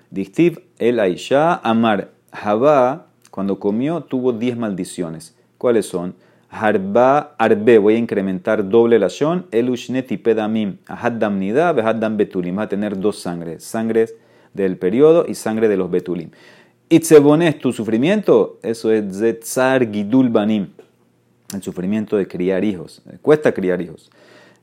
[0.10, 2.12] Dictiv el Aisha Amar.
[2.32, 5.36] Java, cuando comió, tuvo 10 maldiciones.
[5.58, 6.16] ¿Cuáles son?
[6.50, 9.48] Harba arbe, voy a incrementar doble la shon.
[9.52, 10.78] Elushneti pedamim.
[10.88, 12.58] Ahaddam nida, behaddam betulim.
[12.58, 13.66] Va a tener dos sangres.
[13.66, 14.16] Sangres
[14.54, 16.30] del periodo y sangre de los betulim.
[16.88, 20.70] Itzebones, tu sufrimiento, eso es zetzar gidul banim
[21.54, 23.02] el sufrimiento de criar hijos.
[23.22, 24.10] Cuesta criar hijos.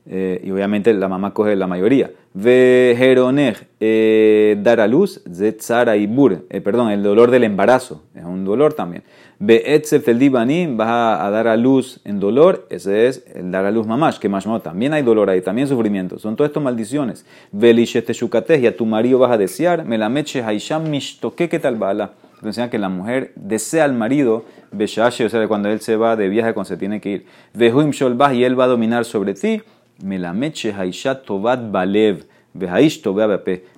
[0.09, 2.11] Eh, y obviamente la mamá coge la mayoría.
[2.33, 8.23] Vejeroneg, eh, dar a luz, zetzara y bur, eh, perdón, el dolor del embarazo, es
[8.23, 9.03] un dolor también.
[9.39, 10.29] Beetzef el
[10.77, 14.29] vas a, dar a luz en dolor, ese es el dar a luz mamash, que
[14.29, 17.25] más también hay dolor ahí, también sufrimiento, son todas estas maldiciones.
[17.51, 18.13] Velishete
[18.59, 22.69] y a tu marido vas a desear, melameche haisham mishtoque que tal bala Te enseña
[22.69, 26.53] que la mujer desea al marido, Beshashi, o sea, cuando él se va de viaje,
[26.53, 27.25] cuando se tiene que ir.
[27.53, 29.61] Vehuim Sholbah, y él va a dominar sobre ti.
[30.03, 32.25] Melameche Haishat Tobat Balev.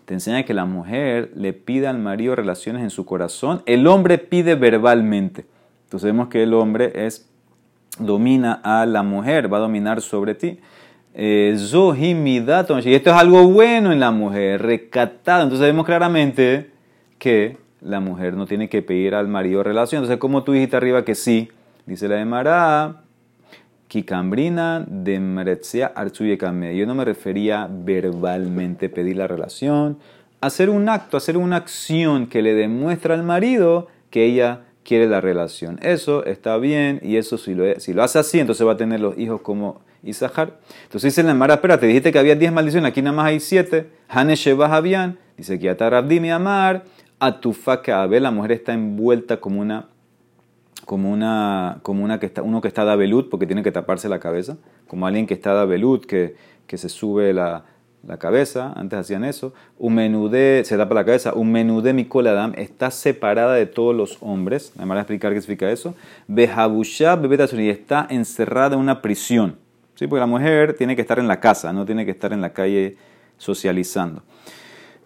[0.05, 3.61] Te enseña que la mujer le pide al marido relaciones en su corazón.
[3.65, 5.45] El hombre pide verbalmente.
[5.83, 7.29] Entonces vemos que el hombre es
[7.97, 10.59] domina a la mujer, va a dominar sobre ti.
[11.13, 15.43] Eh, y esto es algo bueno en la mujer, recatado.
[15.43, 16.71] Entonces vemos claramente
[17.17, 19.99] que la mujer no tiene que pedir al marido relación.
[19.99, 21.49] Entonces, como tú dijiste arriba que sí,
[21.85, 23.03] dice la de Mará,
[23.89, 29.97] Kikambrina de Meretzia Yo no me refería verbalmente pedir la relación,
[30.41, 35.21] hacer un acto, hacer una acción que le demuestra al marido que ella quiere la
[35.21, 35.79] relación.
[35.81, 38.99] Eso está bien y eso si lo, si lo hace así, entonces va a tener
[38.99, 40.59] los hijos como Isahar.
[40.83, 43.39] Entonces dice la Mara, espera, te dijiste que había 10 maldiciones, aquí nada más hay
[43.39, 43.89] 7.
[44.07, 45.75] Hane Sheba Javian, dice que
[46.19, 46.83] mi Amar,
[47.19, 49.87] Atufa Abe, la mujer está envuelta como una
[50.85, 54.09] como una, como una que está, uno que está da velut porque tiene que taparse
[54.09, 57.63] la cabeza, como alguien que está da velut, que, que se sube la,
[58.07, 61.91] la cabeza, antes hacían eso, un menudé, se tapa la cabeza, un menudé
[62.27, 65.95] Adam está separada de todos los hombres, me van a explicar qué significa eso,
[66.27, 67.19] Behabusha
[67.53, 69.57] y está encerrada en una prisión,
[69.95, 70.07] ¿sí?
[70.07, 72.51] porque la mujer tiene que estar en la casa, no tiene que estar en la
[72.51, 72.97] calle
[73.37, 74.23] socializando.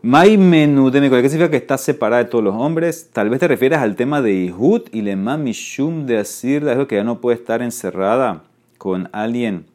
[0.06, 3.10] Mai menudé ¿qué significa que está separada de todos los hombres?
[3.13, 7.06] Tal vez te refieres al tema de Ihud y le mishum de asir, que ya
[7.06, 8.44] no puede estar encerrada
[8.78, 9.66] con alguien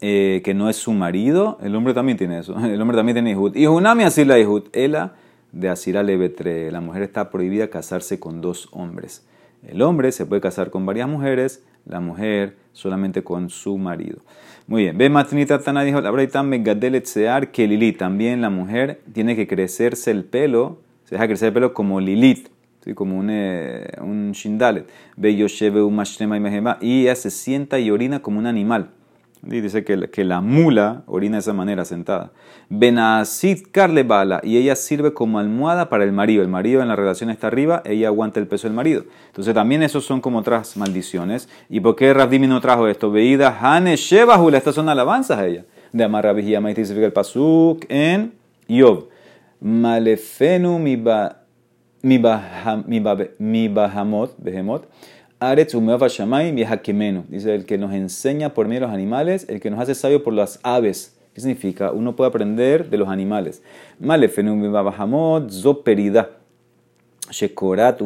[0.00, 2.56] eh, que no es su marido, el hombre también tiene eso.
[2.64, 3.56] El hombre también tiene Ihud.
[3.56, 4.68] Y Junami así la Ihud.
[4.72, 5.14] Ela
[5.50, 6.70] de Asira Levetre.
[6.70, 9.26] La mujer está prohibida casarse con dos hombres.
[9.66, 14.18] El hombre se puede casar con varias mujeres, la mujer solamente con su marido.
[14.66, 14.96] Muy bien.
[14.96, 17.98] Ve Matnita Tana dijo, la Megadelet Sear que Lilith.
[17.98, 22.48] También la mujer tiene que crecerse el pelo, se deja crecer el pelo como Lilith.
[22.84, 22.94] ¿sí?
[22.94, 24.88] como un, eh, un shindalet.
[25.16, 25.80] Ve Yosheve
[26.80, 28.90] y Y ella se sienta y orina como un animal.
[29.42, 32.30] Dice que, que la mula orina de esa manera sentada.
[32.68, 36.42] Benasit Carle Bala, y ella sirve como almohada para el marido.
[36.42, 39.04] El marido en la relación está arriba, ella aguanta el peso del marido.
[39.26, 41.48] Entonces también esos son como otras maldiciones.
[41.68, 43.10] ¿Y por qué Rabdimi no trajo esto?
[43.10, 45.64] Veida Hane Shebahula, estas son alabanzas a ella.
[45.92, 48.34] De Amar Rabbi y significa el pasuk en
[48.68, 49.08] Yov.
[49.60, 50.96] Malefenu mi
[53.68, 54.88] bahamot, behemot.
[57.28, 60.22] Dice el que nos enseña por medio de los animales, el que nos hace sabio
[60.22, 61.16] por las aves.
[61.34, 61.90] ¿Qué significa?
[61.90, 63.60] Uno puede aprender de los animales.
[65.50, 66.30] zoperida.
[67.28, 68.00] Shekorat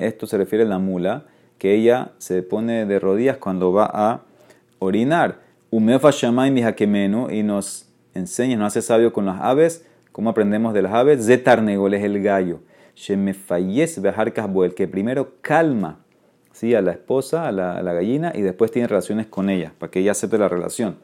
[0.00, 1.24] Esto se refiere a la mula,
[1.58, 4.22] que ella se pone de rodillas cuando va a
[4.78, 5.40] orinar.
[5.68, 6.12] Umefa
[7.30, 9.84] y nos enseña, nos hace sabio con las aves.
[10.12, 11.26] ¿Cómo aprendemos de las aves?
[11.26, 12.60] Zetarnegol es el gallo.
[12.96, 14.00] Shemefayes
[14.64, 16.03] el que primero calma
[16.54, 16.74] ¿sí?
[16.74, 20.12] a la esposa, a la, gallina, y después tiene relaciones con ella, para que ella
[20.12, 20.96] acepte la relación.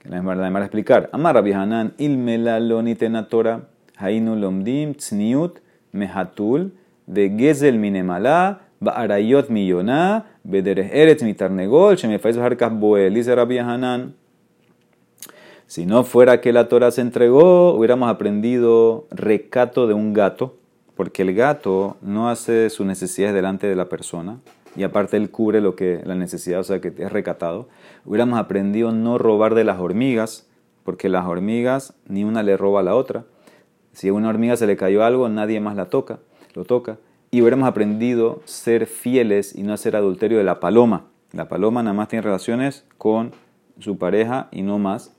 [0.00, 1.08] Que la a explicar.
[1.12, 5.60] Amar Hanan, ilmela lonitenatora, hainu lomdim, tzniut,
[5.92, 6.72] mehatul,
[7.06, 14.14] de gezel minemala, ba'arayot millona, bederes eretz mitarnegol, shemefaiz harkas boel, dice Rabbi Hanan.
[15.66, 20.56] Si no fuera que la Torah se entregó, hubiéramos aprendido recato de un gato,
[20.94, 24.38] porque el gato no hace sus necesidades delante de la persona,
[24.76, 27.68] y aparte él cubre lo que la necesidad, o sea que es recatado.
[28.04, 30.46] Hubiéramos aprendido no robar de las hormigas,
[30.84, 33.24] porque las hormigas ni una le roba a la otra.
[33.92, 36.18] Si a una hormiga se le cayó algo, nadie más la toca,
[36.54, 36.98] lo toca.
[37.30, 41.06] Y hubiéramos aprendido ser fieles y no hacer adulterio de la paloma.
[41.32, 43.32] La paloma nada más tiene relaciones con
[43.80, 45.12] su pareja y no más.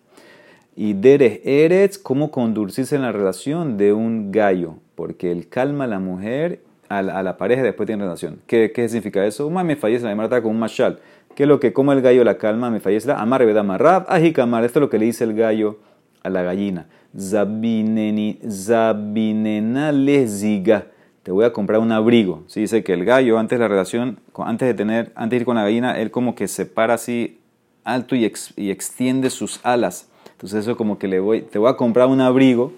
[0.75, 5.87] Y deres eretz, cómo conducirse en la relación de un gallo, porque él calma a
[5.87, 8.39] la mujer a la, pareja y después tiene relación.
[8.47, 9.47] ¿Qué, qué significa eso?
[9.47, 10.99] Uma me fallece la marta con un mashal.
[11.35, 14.05] ¿Qué es lo que, como el gallo la calma, me fallece la amar, veda marrab,
[14.09, 14.63] ajikamar.
[14.63, 15.77] Esto es lo que le dice el gallo
[16.23, 16.87] a la gallina.
[17.15, 20.87] Zabineni, zabinena leziga.
[21.23, 22.43] Te voy a comprar un abrigo.
[22.47, 22.61] ¿Sí?
[22.61, 25.57] Dice que el gallo, antes de la relación, antes de tener, antes de ir con
[25.57, 27.39] la gallina, él como que se para así
[27.83, 30.09] alto y, y extiende sus alas.
[30.31, 32.73] Entonces eso como que le voy, te voy a comprar un abrigo,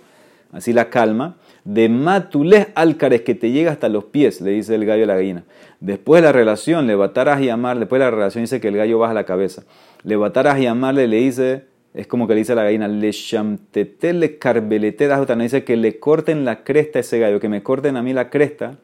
[0.52, 4.86] así la calma de matulés álcares que te llega hasta los pies, le dice el
[4.86, 5.44] gallo a la gallina.
[5.80, 8.78] Después de la relación, le batarás y amar, después de la relación dice que el
[8.78, 9.64] gallo baja la cabeza.
[10.04, 13.12] Le batarás y amarle, le dice, es como que le dice a la gallina, le
[13.12, 17.98] chamtetele carbelete no dice que le corten la cresta a ese gallo, que me corten
[17.98, 18.78] a mí la cresta,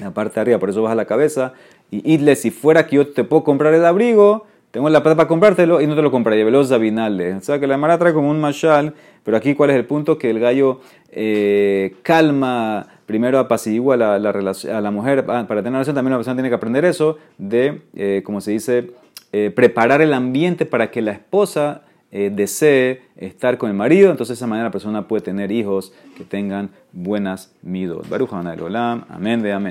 [0.00, 1.52] la parte de arriba, por eso baja la cabeza.
[1.90, 5.28] Y idle, si fuera que yo te puedo comprar el abrigo, tengo la plata para
[5.28, 6.44] comprártelo y no te lo compraría.
[6.44, 7.34] Veloz Zabinale.
[7.34, 10.18] O sea que la mara trae como un mashal, pero aquí cuál es el punto?
[10.18, 10.80] Que el gallo
[11.12, 16.34] eh, calma primero apacigua a la, a la mujer para tener relación, también la persona
[16.34, 18.90] tiene que aprender eso de, eh, como se dice,
[19.32, 24.36] eh, preparar el ambiente para que la esposa eh, desee estar con el marido, entonces
[24.36, 28.08] de esa manera la persona puede tener hijos que tengan buenas midos.
[28.08, 29.62] Baruch Olam, amén de amén.